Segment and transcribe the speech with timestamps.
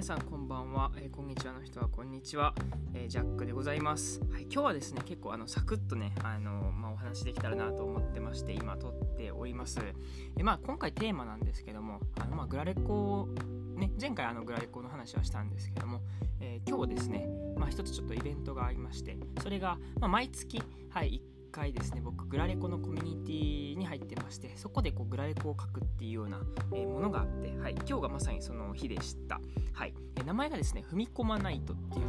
[0.00, 2.54] 皆さんこんばんは、えー、こんにちはの人はこんにちは、
[2.94, 13.28] えー、ジャックでございます、はい、今日はですね結構あのサクッとねあの、まあ、お話できたらなと思ってまして今撮っております、えー、まあ、今回テーマなんですけどもあの、まあ、グラレコ
[13.76, 16.00] ね前回あのグラレコの話はしたんですけども、
[16.40, 23.39] え今日ですね、まあ、一つちょっとイベントがありましてそれが、まあ、毎月、はい、1回ですね僕グラレコのコミュニティ
[24.00, 26.40] ってましてそこでこうグラレコを書くっていうような、
[26.74, 29.40] え、ものがあって、はい、今日がまさにその日でした、
[29.72, 29.94] はい。
[30.16, 32.06] え、名前がですね踏み込まないとっていうね、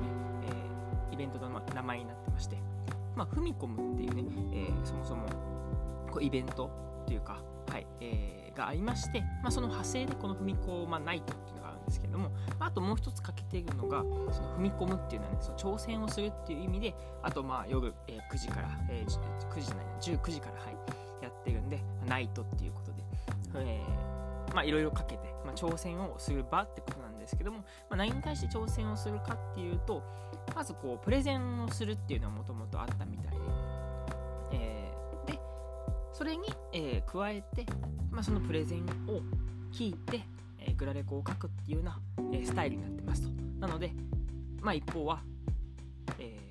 [1.12, 2.58] え、イベントの名前になってまして
[3.16, 4.24] まあ踏み込むっていうね、
[4.54, 5.26] えそもそも
[6.12, 6.70] こうイベント
[7.04, 20.76] っていうかはい、えーがありまして、まあ、その派生でこの踏み込まないとっていうのがあるんですけども、まあ、あともう一つ欠けているのがその踏み込むっていうのはねその挑戦をするっていう意味であとまあ夜、えー、9時から、えー、9時じゃない19時から、はい、
[21.26, 23.04] やってるんでナイトっていうことで、
[23.56, 30.04] えー、まあいろいろかけて、まあ、挑戦をする場ってことなんですけども、まあ、何に対して挑戦をするかっていうと
[30.56, 33.38] まずこうプレゼンをするっていうのはもともとあったみたいで、
[34.54, 35.40] えー、で
[36.14, 37.66] それに、えー、加えて、
[38.10, 39.22] まあ、そのプレゼンを
[39.72, 40.22] 聞いて、
[40.60, 42.00] えー、グラレコを書くっていうような、
[42.34, 43.30] えー、スタイルになってますと。
[43.60, 43.94] なので、
[44.62, 45.22] まあ、一方は、
[46.20, 46.38] え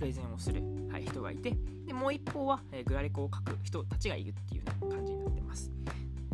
[0.00, 1.54] プレゼンをする、はい、人がいて、
[1.86, 5.70] でもう一方は、え、グラレコを書く人たちがいるっていう感じになってます。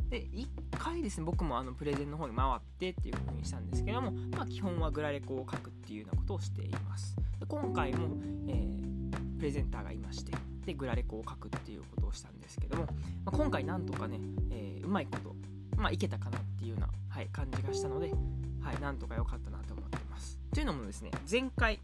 [0.08, 0.46] で、1
[0.78, 7.16] 回ですね、僕もあのプレゼンの方に回ってっていう風にしたんですけども、まあ、基本はグラレコを書くっていうようなことをしています。
[7.40, 8.06] で今回も、
[8.46, 10.32] えー、プレゼンターがいまして、
[10.64, 12.84] でグラレコを書くっていうことをしたんですけども、
[13.24, 14.20] まあ、今回なんとかね、
[14.52, 15.34] えー、うまいこと、
[15.76, 18.12] まあ、いけたかなっていうような、はい、感じがしたので、
[18.60, 20.38] はい、なんとか良かったなと思ってます。
[20.54, 21.80] というのもですね、前回、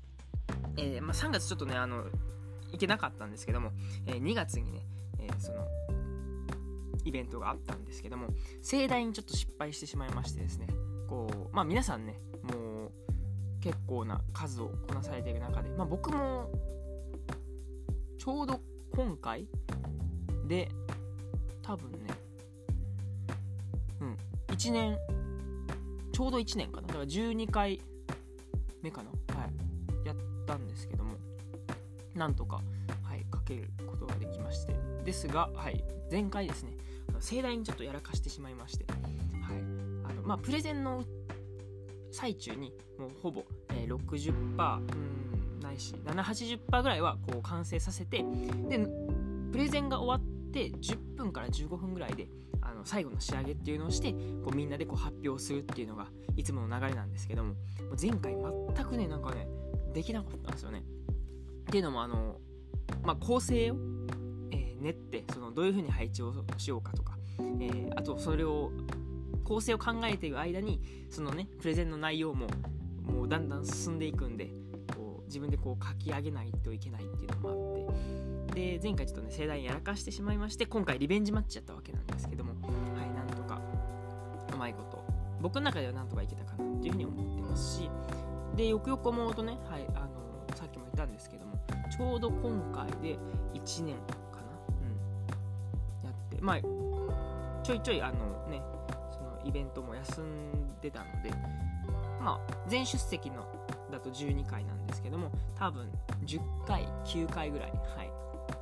[0.77, 2.05] えー、まあ、3月ちょっとね、あの、
[2.73, 3.73] 行けなかったんですけども、
[4.07, 4.87] えー、2月にね、
[5.19, 5.67] えー、その、
[7.05, 8.29] イベントがあったんですけども、
[8.63, 10.69] 盛大にちょっと失敗してしまいましてですね、
[11.09, 12.91] こう、まあ皆さんね、もう
[13.61, 16.51] 結構な数をこなされている中で、まあ僕も、
[18.19, 18.61] ちょうど
[18.95, 19.49] 今回
[20.47, 20.69] で、
[21.61, 21.99] 多分ね、
[24.01, 24.17] うん、
[24.49, 24.97] 1年
[26.13, 26.87] ちょうど1年かな。
[26.87, 27.81] だから12回
[28.83, 29.11] 目かな。
[32.15, 32.61] なんとか
[33.03, 34.75] はいかけることができまして。
[35.05, 36.77] ですがはい前回ですね
[37.19, 38.87] 盛大にちょっとやらかしてしまいまして。
[39.43, 39.59] はい
[40.05, 41.05] あのまあプレゼンの
[42.11, 48.25] 最中にもうほぼ、えー、60%うんないし780%ぐらいはこう完成させて
[48.69, 48.87] で
[49.51, 52.29] プレゼンが終わって10分から15分ぐらいで
[52.61, 56.07] あの最後の仕上げっていうのをしてこうみんなでこう発表するっていうのが
[56.37, 57.55] いつもの流れなんですけども
[58.01, 58.37] 前回
[58.75, 59.49] 全くねなんかね
[59.93, 60.83] できなかったんですよね。
[61.73, 62.37] っていうのもあの、
[63.03, 63.77] まあ、構成を、
[64.51, 68.71] えー、練ってそのどういう風に配置をしようかとか、えー、あとそれを
[69.43, 72.47] 構成を考えている間にそのねプレゼンの内容も
[73.05, 74.53] もうだんだん進んでいくんで
[74.95, 78.33] こう自分でこう書き上げないといけないっていうのもあって。
[78.53, 82.69] で前回ちょっとね盛大にやらかしてしまいまして今回リベンジマッチやったわけなんですけどもは
[83.03, 83.63] いなんとか
[84.53, 85.03] うまいこと
[85.41, 87.91] 僕の中ではなんとかいけたかなっていうふうに思ってますし
[88.57, 90.12] でよくよく思うとねはいあの
[90.93, 91.59] たんですけども
[91.91, 93.19] ちょうど今回で
[93.55, 93.97] 1年
[94.31, 94.53] かな。
[96.03, 96.07] うん。
[96.07, 96.61] やってまあ
[97.63, 98.63] ちょいちょいあのね
[99.13, 101.31] そのイベントも休んでたので
[102.21, 103.47] まあ全出席の
[103.91, 105.87] だと12回なんですけども多分
[106.25, 108.11] 10回9回ぐらいはい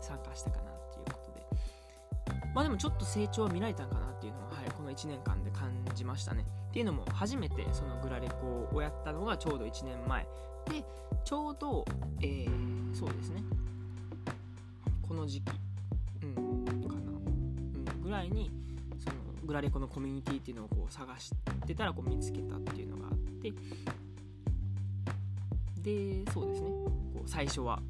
[0.01, 2.51] 参加したかなっていうことで。
[2.55, 10.23] まあでもちょっと成長は見られたんかなっていうのは、はい、この1年間で感じましたねっていうのも初めてそのグラレコをやったのがちょうど1年前。
[10.71, 10.85] で
[11.25, 11.85] ちょうど、
[12.21, 13.43] えー、そうですね。
[15.03, 15.51] この時期、
[16.23, 18.53] うん、かな、うん、ぐらいに
[19.01, 21.33] そのグラレコのコミュニティっていうのをこう探し
[21.67, 23.53] てたらこう見つけたっていうのがあって。
[25.83, 26.69] でそうですね。
[26.69, 26.93] こ
[27.27, 27.83] う最初は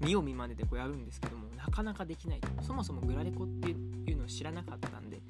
[0.00, 2.48] 見よう見まねでこうやるんですけどもなかなかできないと。
[2.62, 5.20] そもそもグラレコっていうのを知らなかったんで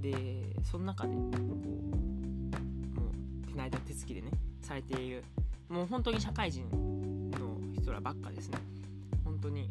[0.00, 1.40] でその中でこう
[2.98, 5.24] もう手間手つきでねされている
[5.68, 6.68] もう本当に社会人
[7.32, 8.58] の人らばっかですね。
[9.24, 9.68] 本当に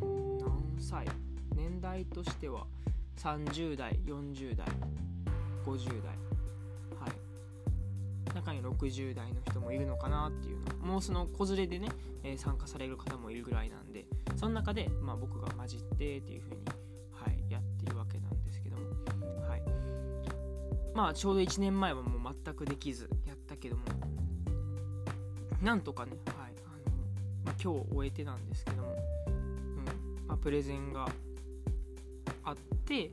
[0.00, 1.06] 何歳
[1.56, 2.66] 年代としては
[3.16, 4.66] 30代40代
[5.64, 6.14] 50代
[7.00, 8.34] はい。
[8.34, 11.88] 中に60代の人もいるのかなっていうのもうその子連れでね、
[12.22, 14.06] えー、参加される方もいるぐらいなんで
[14.36, 16.62] その中で、まあ、僕が混じってっていう風に、
[20.94, 23.82] まあちょうど1年前はもう全くできずやったけども。
[25.62, 26.96] なんとかね、はいあの
[27.44, 28.96] まあ、今日終えてなんですけども、
[29.26, 29.84] うん
[30.26, 31.08] まあ、プレゼンが
[32.44, 32.56] あっ
[32.86, 33.10] て。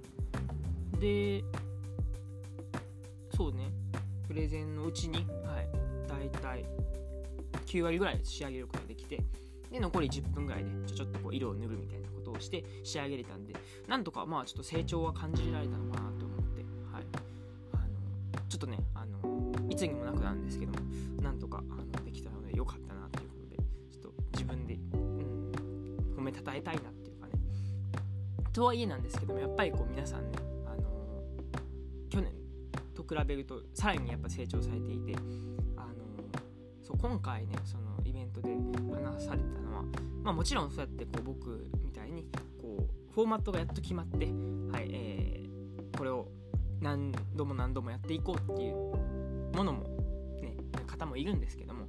[0.99, 1.43] で
[3.35, 3.71] そうね。
[4.27, 5.69] プレゼンのうちに、はい、
[6.07, 6.65] 大体
[7.65, 9.23] 9割ぐらい仕上げることができて。
[9.71, 13.53] で残り10分ぐらいでちょちょっとこう色を塗るみたいなことをして仕上げれたんで。
[13.87, 16.06] なんとかまあちょっと成長は感じられたのかな。
[20.27, 20.79] なんですけども
[21.21, 23.55] なんとかあのできたのでよかったなということで
[23.89, 27.33] ちょっと自分で、うん、褒めたたえたいなっていうかね。
[28.51, 31.23] とはいえなんですけどもやっぱりこう皆さんねあの
[32.09, 32.33] 去年
[32.93, 35.15] と比べるとさらにやっぱ成長されていて
[35.77, 35.95] あの
[36.83, 38.49] そう今回ねそのイベントで
[38.93, 39.83] 話されたのは、
[40.23, 42.25] まあ、もちろんそうやってこう僕みたいに
[42.61, 46.27] こうフォーマットがやっと決まって、はいえー、これを
[46.81, 48.75] 何度も何度もやっていこうっていう
[49.55, 49.96] ものも、
[50.97, 51.85] 方もいるんですけども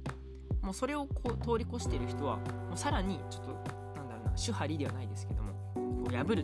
[0.61, 3.51] もうそれをこう通り越している人はもうさらにちょっと
[3.95, 6.43] なんだろうな手張りではないですけどもこう破るってい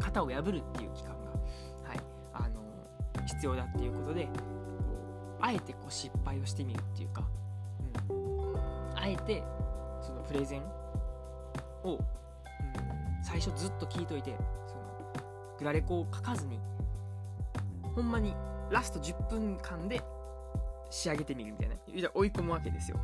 [0.00, 1.30] 型を破るっていう期間が、
[1.88, 2.00] はい
[2.32, 2.62] あの
[3.26, 4.30] 必要だっていうことでこ
[5.40, 7.28] うあえてこう失敗をしてみるっていうか
[8.10, 8.56] うん
[8.96, 9.42] あえて
[10.02, 10.62] そのプレゼン
[11.84, 11.98] を、うん、
[13.22, 14.34] 最初ずっと聞いといて
[14.66, 15.12] その
[15.58, 16.58] グラレコを書かずに
[17.94, 18.34] ほんまに
[18.70, 20.02] ラスト10分間で
[20.90, 21.76] 仕上げてみるみたいな。
[22.14, 22.98] 追い込むわけですよ。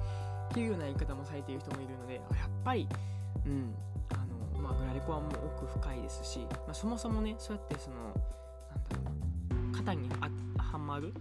[0.50, 2.24] っていうような言い方もされている人もいるのでやっ
[2.64, 2.88] ぱり
[3.46, 3.74] うん
[4.10, 4.16] あ
[4.56, 10.08] のまあグラレコはもう奥深いですし、まあ、そもそもねそうやってそのなんだろう肩に
[10.58, 11.12] はまる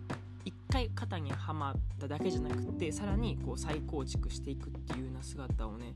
[0.46, 5.96] 一回肩にはまっただけじゃなくてさらにこう再構築していくっていうような姿をね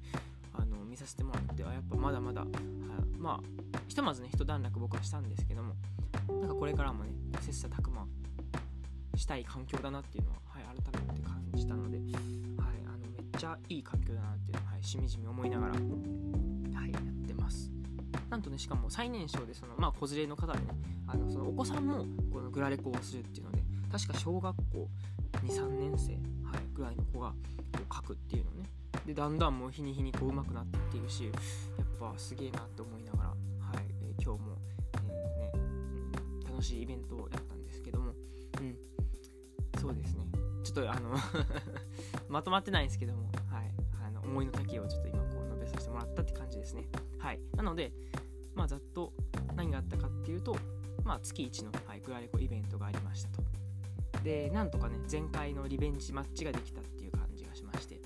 [0.53, 2.47] あの見させてもらってはやっぱまだまだ、は
[3.19, 5.75] まあひとまずね一段落僕はしたんですけども
[6.41, 7.11] なんかこれからもね
[7.41, 8.05] 切磋琢磨
[9.15, 10.37] したい環境だなっていうのは、
[11.57, 12.05] めて感じたので、はい、
[12.85, 15.79] あのめっちゃいい環境だなっていうのは、はい、しみじみ思いながら、は
[16.85, 17.71] い、やってます。
[18.29, 20.65] なんとねしかも最年少でその、まあ、子連れの方でね
[21.07, 24.89] あのそのお子さんもこのグラレコをするっていうので確か小学校
[25.45, 26.13] 23年生、
[26.45, 27.35] はい、ぐらいの子がこ
[27.89, 28.67] う書くっていうのね
[29.05, 31.33] でだんだんもう日に日にこう上手くなっていってるしやっ
[31.99, 33.37] ぱすげえなって思いながら、はい
[34.01, 34.57] えー、今日も、
[34.95, 41.15] えー、ね、楽しいイベントをやったょっとあの
[42.29, 43.73] まとまってないんですけども、はい、
[44.05, 46.87] あの思いの丈をちょっと今こう述べさせてもらったって感じですね。
[47.19, 47.39] はい。
[47.55, 47.93] なので
[48.55, 49.13] まあざっと
[49.55, 50.57] 何があったかっていうと
[51.03, 53.43] まあ月1の、はい、グラレコイベントがありましたと。
[54.23, 58.01] でなんとかね前回のリベンジマッチができたっていう感じがしまして。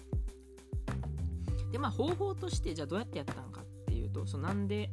[1.72, 4.90] でまあ方法としてじゃあどうやってやったのかっていうとそのなんで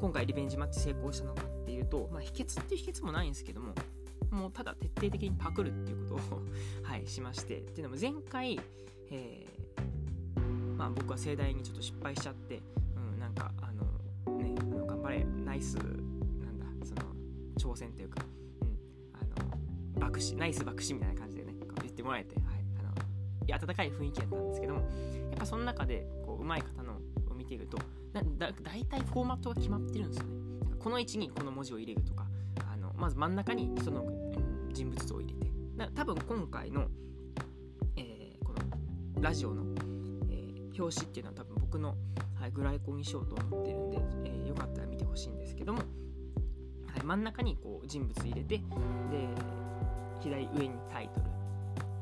[0.00, 3.74] 今回リベンジマッチ成功したのかっていうと、まあ、秘訣っていう秘訣もないんですけども
[4.30, 6.42] もうただ徹底的にパクるっていうことを
[6.82, 7.58] はいしまして。
[7.58, 8.60] っていうのも前回、
[9.10, 12.62] えー、まあ僕は盛大にちょっと失敗しちゃって、
[12.96, 13.84] うん、なんかあの
[14.38, 15.82] ねあの頑張れナイスな
[16.50, 17.02] んだその
[17.56, 18.24] 挑戦というか
[18.62, 18.78] うん、
[19.14, 22.44] あの爆死ナイス爆死みたいな感じでねこう言ってもらえて、はい、
[22.78, 22.92] あの
[23.46, 27.00] いや温かい雰囲気やったんですけどもやっぱその中でこう上手い方の
[27.30, 27.78] を見ていると
[28.12, 30.40] だだ大体フォーマットが決まってるんですよね。
[30.78, 32.26] この位置にこの文字を入れるとか
[32.72, 34.04] あのまず真ん中に人の、
[34.72, 35.50] 人物像を入れて。
[35.94, 36.88] 多分今回の、
[37.96, 39.62] えー、このラジオの、
[40.28, 41.96] えー、表紙っていうのは多分僕の、
[42.34, 45.84] はい、グライコンにしようと思ってるんで、えー、よかったら見てほしいんですけども、は
[46.98, 48.62] い、真ん中にこう人物入れてで
[50.20, 51.26] 左上にタイトル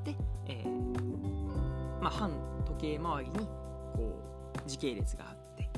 [0.05, 0.17] で、
[0.49, 2.33] えー、まあ、半
[2.67, 3.47] 時計回りに
[3.95, 4.21] こ
[4.57, 5.71] う時系列があって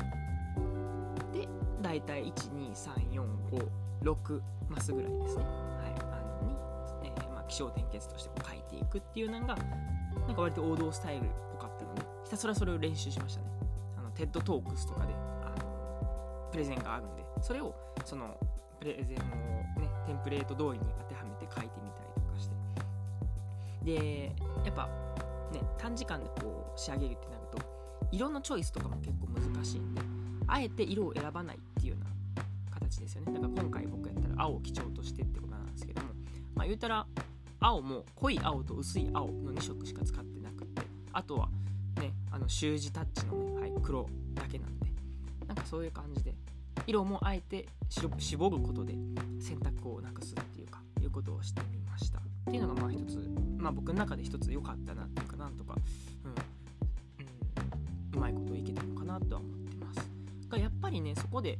[1.38, 1.48] で
[1.82, 3.68] 大体12345
[4.02, 5.44] 6マスぐらいですね、
[7.50, 9.56] 起承転結としてこう書いていくっていうのが
[10.26, 13.48] なんか割と王道スタイルっぽかったのでひたすらそれを練習しましたね。
[13.98, 18.38] あの TED Talks とかであのプレゼンがあるんでそれをその
[18.78, 22.54] プレゼンをねテンプレート通りに当てはめて書いてみたりとかして。
[23.84, 24.32] で
[24.64, 24.86] やっぱ
[25.52, 27.58] ね短時間でこう仕上げるってなると
[28.12, 30.02] 色のチョイスとかも結構難しいんで
[30.46, 32.10] あえて色を選ばないっていうような
[32.70, 33.32] 形ですよね。
[33.32, 36.08] だから今回僕やったら青を基調としてってことなんですけども
[36.54, 37.06] まあ言うたら
[37.60, 41.48] 青も濃い青と薄い青の2色しか使ってなくてあとは
[42.00, 44.86] ねあの習字タッチのね、はい、黒だけなんで
[45.46, 46.34] なんかそういう感じで
[46.86, 48.94] 色もあえて絞ることで
[49.40, 52.18] 選択をなくすっていうかいうことをしてみました。
[52.18, 55.74] っていうのがまあ一つまあ、僕の中で一つ良かったなっていうかなんとか、
[56.24, 60.08] うんうん、うまいこといけたのかなとは思ってます。
[60.48, 61.58] がやっぱりねそこで、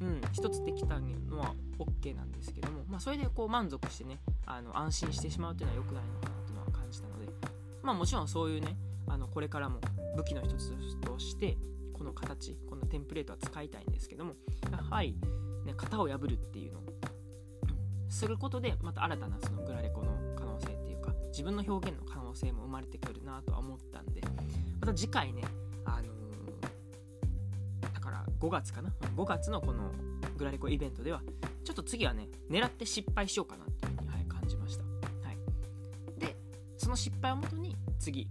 [0.00, 7.26] うん、一つできたのは OK なんですけども、まあ、それでこう満足してねあの安心してしまうっていうのは良くないのかなというのは感じたので
[7.82, 8.76] まあもちろんそういうね
[9.08, 9.80] あのこれからも
[10.16, 11.56] 武器の一つとして
[11.92, 14.34] この形このテンプレートは使いたいんですけども
[14.70, 15.16] やはり、
[15.64, 16.82] ね、型を破るっていうのを
[18.08, 24.20] することでまた新たなそのグラレコの可能性っていうか自分の表現の可能性も生まれてくるなとは思ったんで
[24.80, 25.42] また次回ね
[25.84, 29.92] あのー、だから5月かな？5月のこの
[30.36, 31.22] グラリコイベントでは
[31.64, 36.36] ちょっと次はね狙って失敗しようかなっていうふうに、はい、感じました、はい、で
[36.76, 38.30] その失敗をもとに次こ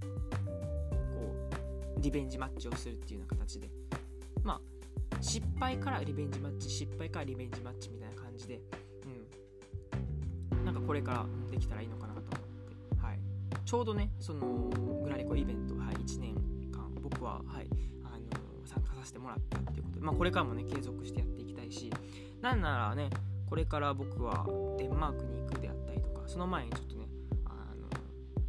[1.97, 3.69] うリベンジマッチをするっていうような形で
[4.43, 8.61] まあ失敗からリベンジマッチ失敗からリベンジマッチみたいな感じで
[9.05, 10.65] うん。
[10.65, 13.19] なんかこれからできたらいいのかなと思って、はい、
[13.65, 14.69] ちょうどねその
[15.03, 16.35] グラリコイベント、はい、1年
[16.71, 17.67] 間僕は、はい
[19.05, 21.93] させてもらったっていうことで、まあ、これからもね継続してやっていきたいし
[22.41, 23.09] なんならね
[23.47, 24.45] これから僕は
[24.77, 27.07] デンマークに行くであったりとかその前にちょっとね
[27.45, 27.87] あの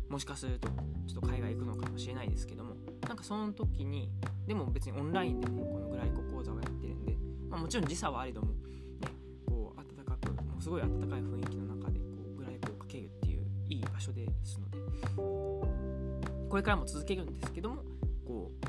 [0.08, 0.68] もしかすると
[1.06, 2.74] ちょっと海外行くのかもしれないですけども
[3.06, 4.10] なんかその時に
[4.46, 7.16] でも別にオンラインでねこのグライコ講座をやってるんで、
[7.50, 8.54] まあ、もちろん時差はあれども、ね、
[9.46, 14.78] こう暖かくもうすごい暖かい雰囲気の中でこうグライコをかけるっていういい場所ですので
[16.48, 17.82] これからも続けるんですけども
[18.26, 18.66] こう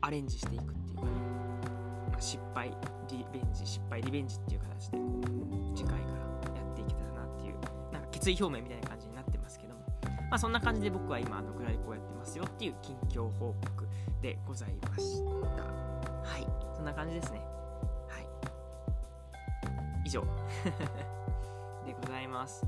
[0.00, 0.72] アレンジしていく、
[2.18, 2.70] 失敗
[3.08, 5.04] リベンジ失敗リベンジっていう形でこ
[5.74, 6.06] う次回か
[6.44, 7.54] らやっていけたらなっていう
[7.92, 9.80] なんか決意表明みたいな感じになってますけども
[10.30, 13.86] まあそんな感じで僕は今あのグライコをやってますよっていう近況報告
[14.20, 15.22] でございまし
[15.54, 15.62] た。
[15.62, 16.46] はい。
[16.74, 17.40] そんな感じですね。
[18.08, 18.26] はい。
[20.04, 20.22] 以上。
[21.86, 22.66] でございます。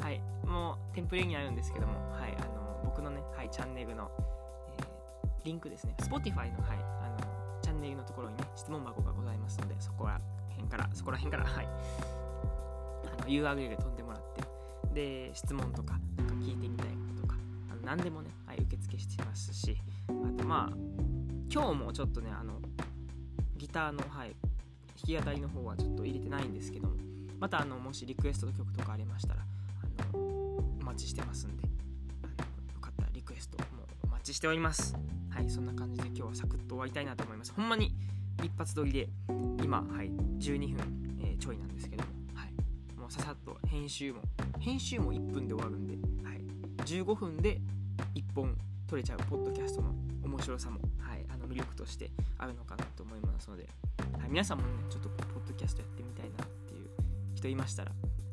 [0.00, 0.20] はい。
[0.46, 2.36] もうテンプレにあるんですけどもはい。
[2.36, 4.10] あの僕のねはいチャンネルの、
[4.78, 4.86] えー、
[5.44, 5.94] リンクですね。
[5.98, 7.01] Spotify のはい
[8.02, 11.68] のところにね質問箱がございますのでそこら辺からそこら辺からはい。
[13.18, 14.42] あの URL 飛んでもらって
[14.94, 17.36] で質問とかなんか聞いてみたいこととか
[17.70, 19.76] あの何でもね、はい、受付してますし
[20.08, 20.76] あとまあ
[21.52, 22.54] 今日もちょっとねあの
[23.56, 24.34] ギターの、はい、
[25.06, 26.94] 弾き語りの方はちょっと入れてないんですけども
[27.38, 29.40] またあのもしリクエストの曲とかありましたら
[29.82, 31.71] あのお待ちしてますんで
[34.22, 34.94] 待ちしております。
[35.30, 37.52] はいそんな感じで今日はサクッと終わりたいなと思います。
[37.56, 37.92] ほんまに
[38.40, 39.08] 一発撮りで
[39.60, 44.20] 今はい12分、えー、ちょいなんですけども、はい、もうささっと編集も
[44.60, 46.40] 編集も1分で終わるんで、はい、
[46.84, 47.60] 15分で
[48.14, 53.68] 1本撮れちゃうポッドキャストの面白さも、はい、あの魅力としてあるのかなと思いますので、
[54.20, 56.88] はい、皆さんもねちょっとポッドキャストやってみたいなっていう
[57.34, 57.90] 人いましたら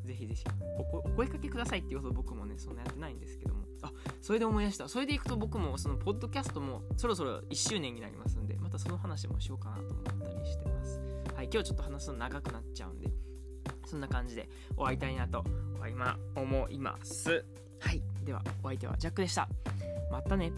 [0.09, 0.43] ぜひぜひ。
[0.91, 3.63] お声かけくださいっていうほど僕もねそんなやってないんですけども。
[3.81, 4.89] あそれで思い出した。
[4.89, 10.99] それでいくと僕もそのポッドキャストもそろそろ1周年になりますんでまたその話もしようかなと思ったりしてます。
[11.35, 13.09] はい今日ちょっと話すの長くなっちゃうんで
[13.85, 15.43] そんな感じで終わりたいなと
[15.87, 17.45] 今思います。
[17.79, 18.01] はい。
[18.25, 19.47] ではお相手はジャックでした。
[20.11, 20.51] またね